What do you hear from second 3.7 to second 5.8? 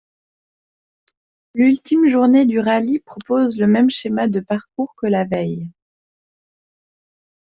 schéma de parcours que la veille.